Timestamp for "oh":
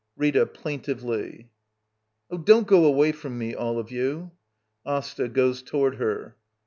2.31-2.39